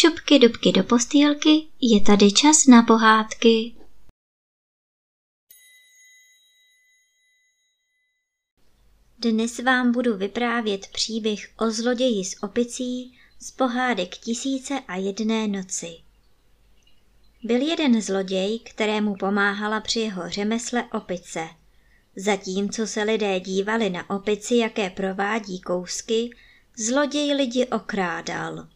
šupky 0.00 0.38
dubky 0.38 0.72
do 0.72 0.84
postýlky, 0.84 1.66
je 1.80 2.00
tady 2.00 2.32
čas 2.32 2.66
na 2.66 2.82
pohádky. 2.82 3.74
Dnes 9.18 9.58
vám 9.58 9.92
budu 9.92 10.16
vyprávět 10.16 10.86
příběh 10.92 11.50
o 11.58 11.70
zloději 11.70 12.24
s 12.24 12.42
opicí 12.42 13.18
z 13.40 13.50
pohádek 13.50 14.16
tisíce 14.16 14.80
a 14.88 14.96
jedné 14.96 15.48
noci. 15.48 15.96
Byl 17.44 17.68
jeden 17.68 18.02
zloděj, 18.02 18.58
kterému 18.58 19.16
pomáhala 19.16 19.80
při 19.80 20.00
jeho 20.00 20.30
řemesle 20.30 20.84
opice. 20.92 21.48
Zatímco 22.16 22.86
se 22.86 23.02
lidé 23.02 23.40
dívali 23.40 23.90
na 23.90 24.10
opici, 24.10 24.56
jaké 24.56 24.90
provádí 24.90 25.60
kousky, 25.60 26.30
zloděj 26.76 27.32
lidi 27.34 27.66
okrádal. 27.66 28.68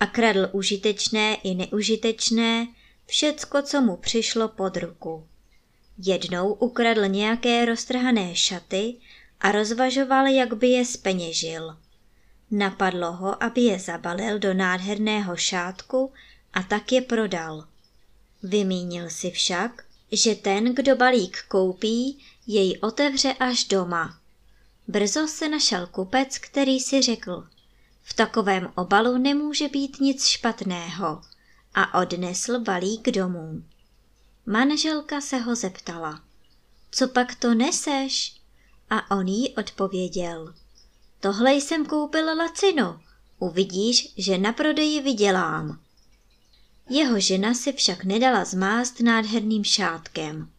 A 0.00 0.06
kradl 0.06 0.48
užitečné 0.52 1.34
i 1.34 1.54
neužitečné, 1.54 2.66
všecko, 3.06 3.62
co 3.62 3.80
mu 3.80 3.96
přišlo 3.96 4.48
pod 4.48 4.76
ruku. 4.76 5.26
Jednou 5.98 6.52
ukradl 6.52 7.06
nějaké 7.08 7.64
roztrhané 7.64 8.34
šaty 8.36 8.96
a 9.40 9.52
rozvažoval, 9.52 10.26
jak 10.26 10.54
by 10.54 10.68
je 10.68 10.84
speněžil. 10.84 11.76
Napadlo 12.50 13.12
ho, 13.12 13.42
aby 13.42 13.60
je 13.60 13.78
zabalil 13.78 14.38
do 14.38 14.54
nádherného 14.54 15.36
šátku 15.36 16.12
a 16.52 16.62
tak 16.62 16.92
je 16.92 17.00
prodal. 17.00 17.64
Vymínil 18.42 19.10
si 19.10 19.30
však, 19.30 19.84
že 20.12 20.34
ten, 20.34 20.74
kdo 20.74 20.96
balík 20.96 21.38
koupí, 21.48 22.18
jej 22.46 22.78
otevře 22.82 23.32
až 23.32 23.64
doma. 23.64 24.18
Brzo 24.88 25.28
se 25.28 25.48
našel 25.48 25.86
kupec, 25.86 26.38
který 26.38 26.80
si 26.80 27.02
řekl, 27.02 27.46
v 28.02 28.14
takovém 28.14 28.72
obalu 28.74 29.18
nemůže 29.18 29.68
být 29.68 30.00
nic 30.00 30.26
špatného 30.26 31.22
a 31.74 32.00
odnesl 32.00 32.60
balík 32.60 33.10
domů. 33.10 33.62
Manželka 34.46 35.20
se 35.20 35.36
ho 35.38 35.54
zeptala, 35.54 36.22
co 36.90 37.08
pak 37.08 37.34
to 37.34 37.54
neseš? 37.54 38.40
A 38.90 39.16
on 39.16 39.26
jí 39.26 39.54
odpověděl, 39.54 40.54
tohle 41.20 41.54
jsem 41.54 41.86
koupil 41.86 42.36
lacino, 42.36 43.00
uvidíš, 43.38 44.14
že 44.16 44.38
na 44.38 44.52
prodeji 44.52 45.00
vydělám. 45.00 45.80
Jeho 46.88 47.20
žena 47.20 47.54
si 47.54 47.72
však 47.72 48.04
nedala 48.04 48.44
zmást 48.44 49.00
nádherným 49.00 49.64
šátkem. 49.64 50.50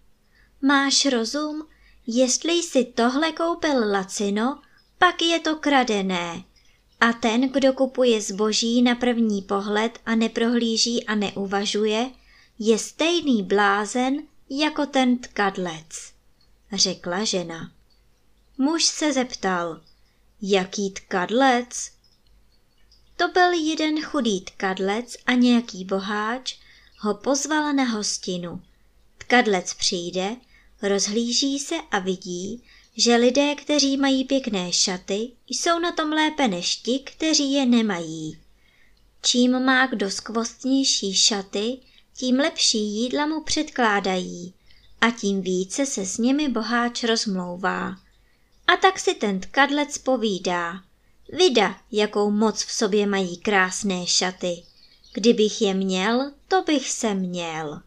Máš 0.62 1.06
rozum? 1.06 1.68
Jestli 2.08 2.54
jsi 2.54 2.86
tohle 2.86 3.32
koupil 3.32 3.92
lacino, 3.92 4.62
pak 4.98 5.22
je 5.22 5.40
to 5.40 5.56
kradené. 5.56 6.44
A 7.02 7.14
ten, 7.14 7.50
kdo 7.50 7.74
kupuje 7.74 8.22
zboží 8.22 8.82
na 8.82 8.96
první 8.96 9.42
pohled 9.42 10.00
a 10.06 10.16
neprohlíží 10.16 11.06
a 11.06 11.16
neuvažuje, 11.16 12.12
je 12.60 12.78
stejný 12.78 13.44
blázen 13.44 14.24
jako 14.50 14.86
ten 14.86 15.18
tkadlec, 15.18 16.14
řekla 16.74 17.24
žena. 17.24 17.72
Muž 18.58 18.86
se 18.86 19.14
zeptal, 19.14 19.82
jaký 20.42 20.92
tkadlec? 20.92 21.92
To 23.18 23.28
byl 23.28 23.52
jeden 23.52 24.02
chudý 24.02 24.42
tkadlec 24.42 25.18
a 25.26 25.32
nějaký 25.32 25.86
boháč 25.86 26.60
ho 26.98 27.14
pozval 27.14 27.74
na 27.74 27.84
hostinu. 27.84 28.62
Tkadlec 29.18 29.74
přijde, 29.74 30.36
rozhlíží 30.82 31.60
se 31.60 31.76
a 31.92 32.00
vidí, 32.00 32.64
že 32.98 33.16
lidé, 33.16 33.56
kteří 33.56 33.98
mají 33.98 34.24
pěkné 34.24 34.74
šaty, 34.74 35.32
jsou 35.48 35.80
na 35.80 35.92
tom 35.92 36.10
lépe 36.10 36.48
než 36.48 36.76
ti, 36.76 37.00
kteří 37.00 37.54
je 37.54 37.66
nemají. 37.66 38.38
Čím 39.22 39.60
má 39.60 39.88
kdo 39.88 40.12
skvostnější 40.12 41.14
šaty, 41.14 41.78
tím 42.18 42.36
lepší 42.36 42.80
jídla 42.80 43.26
mu 43.26 43.44
předkládají 43.44 44.54
a 45.02 45.12
tím 45.12 45.42
více 45.42 45.86
se 45.86 46.06
s 46.06 46.18
nimi 46.18 46.50
boháč 46.50 47.04
rozmlouvá. 47.04 47.96
A 48.68 48.78
tak 48.82 49.00
si 49.00 49.14
ten 49.14 49.40
tkadlec 49.40 49.98
povídá. 49.98 50.84
Vida, 51.34 51.78
jakou 51.92 52.32
moc 52.32 52.64
v 52.64 52.72
sobě 52.72 53.08
mají 53.08 53.38
krásné 53.38 54.08
šaty. 54.08 54.64
Kdybych 55.14 55.62
je 55.62 55.74
měl, 55.74 56.32
to 56.48 56.62
bych 56.62 56.92
se 56.92 57.14
měl. 57.14 57.82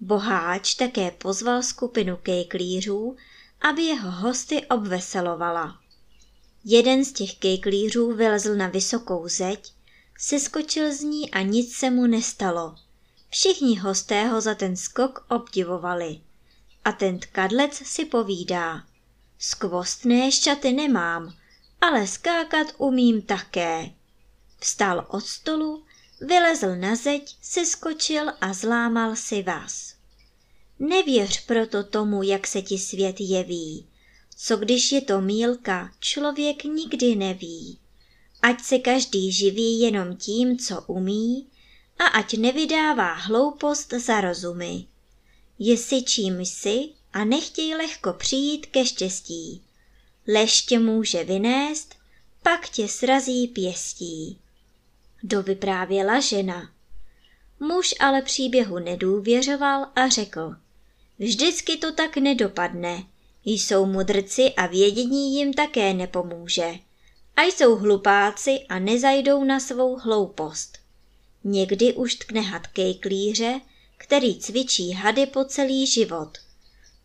Boháč 0.00 0.74
také 0.74 1.10
pozval 1.10 1.62
skupinu 1.62 2.16
kejklířů, 2.16 3.16
aby 3.60 3.82
jeho 3.82 4.10
hosty 4.10 4.66
obveselovala. 4.66 5.80
Jeden 6.64 7.04
z 7.04 7.12
těch 7.12 7.36
kejklířů 7.36 8.12
vylezl 8.12 8.54
na 8.54 8.68
vysokou 8.68 9.28
zeď, 9.28 9.72
seskočil 10.18 10.94
z 10.94 11.00
ní 11.00 11.30
a 11.30 11.42
nic 11.42 11.76
se 11.76 11.90
mu 11.90 12.06
nestalo. 12.06 12.74
Všichni 13.30 13.78
hosté 13.78 14.24
ho 14.24 14.40
za 14.40 14.54
ten 14.54 14.76
skok 14.76 15.26
obdivovali. 15.28 16.20
A 16.84 16.92
ten 16.92 17.18
tkadlec 17.18 17.74
si 17.74 18.04
povídá. 18.04 18.84
Skvostné 19.38 20.32
šaty 20.32 20.72
nemám, 20.72 21.34
ale 21.80 22.06
skákat 22.06 22.66
umím 22.78 23.22
také. 23.22 23.90
Vstal 24.60 25.06
od 25.08 25.26
stolu, 25.26 25.84
vylezl 26.20 26.76
na 26.76 26.96
zeď, 26.96 27.36
seskočil 27.42 28.32
a 28.40 28.52
zlámal 28.52 29.16
si 29.16 29.42
vás. 29.42 29.97
Nevěř 30.78 31.46
proto 31.46 31.84
tomu, 31.84 32.22
jak 32.22 32.46
se 32.46 32.62
ti 32.62 32.78
svět 32.78 33.16
jeví. 33.20 33.86
Co 34.36 34.56
když 34.56 34.92
je 34.92 35.00
to 35.00 35.20
mílka, 35.20 35.90
člověk 36.00 36.64
nikdy 36.64 37.16
neví. 37.16 37.78
Ať 38.42 38.60
se 38.60 38.78
každý 38.78 39.32
živí 39.32 39.80
jenom 39.80 40.16
tím, 40.16 40.58
co 40.58 40.82
umí, 40.86 41.46
a 41.98 42.04
ať 42.04 42.34
nevydává 42.34 43.12
hloupost 43.12 43.92
za 43.92 44.20
rozumy. 44.20 44.86
Jsi 45.58 46.02
čím 46.02 46.40
jsi 46.40 46.88
a 47.12 47.24
nechtěj 47.24 47.74
lehko 47.74 48.12
přijít 48.12 48.66
ke 48.66 48.86
štěstí. 48.86 49.62
Lež 50.28 50.62
tě 50.62 50.78
může 50.78 51.24
vynést, 51.24 51.94
pak 52.42 52.68
tě 52.68 52.88
srazí 52.88 53.48
pěstí. 53.48 54.38
Dovyprávěla 55.22 56.20
žena. 56.20 56.70
Muž 57.60 57.94
ale 58.00 58.22
příběhu 58.22 58.78
nedůvěřoval 58.78 59.86
a 59.96 60.08
řekl– 60.08 60.56
Vždycky 61.18 61.76
to 61.76 61.92
tak 61.92 62.16
nedopadne. 62.16 63.04
Jsou 63.44 63.86
mudrci 63.86 64.52
a 64.54 64.66
vědění 64.66 65.34
jim 65.36 65.52
také 65.52 65.94
nepomůže. 65.94 66.74
A 67.36 67.42
jsou 67.42 67.76
hlupáci 67.76 68.60
a 68.68 68.78
nezajdou 68.78 69.44
na 69.44 69.60
svou 69.60 69.96
hloupost. 69.96 70.78
Někdy 71.44 71.94
už 71.94 72.14
tkne 72.14 72.40
had 72.40 72.66
kejklíře, 72.66 73.60
který 73.96 74.38
cvičí 74.38 74.92
hady 74.92 75.26
po 75.26 75.44
celý 75.44 75.86
život. 75.86 76.38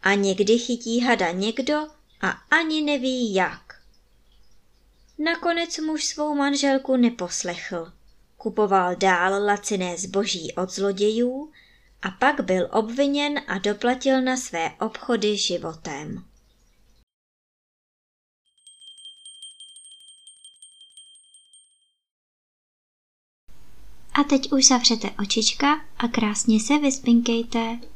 A 0.01 0.13
někdy 0.13 0.59
chytí 0.59 0.99
hada 0.99 1.31
někdo 1.31 1.87
a 2.21 2.29
ani 2.29 2.81
neví 2.81 3.33
jak. 3.33 3.79
Nakonec 5.19 5.77
muž 5.77 6.05
svou 6.05 6.35
manželku 6.35 6.95
neposlechl. 6.95 7.91
Kupoval 8.37 8.95
dál 8.95 9.45
laciné 9.45 9.97
zboží 9.97 10.53
od 10.53 10.71
zlodějů 10.71 11.51
a 12.03 12.11
pak 12.11 12.41
byl 12.41 12.69
obviněn 12.71 13.41
a 13.47 13.57
doplatil 13.57 14.21
na 14.21 14.37
své 14.37 14.71
obchody 14.79 15.37
životem. 15.37 16.25
A 24.13 24.23
teď 24.23 24.51
už 24.51 24.67
zavřete 24.67 25.11
očička 25.11 25.85
a 25.97 26.07
krásně 26.07 26.59
se 26.59 26.77
vyspinkejte. 26.77 27.92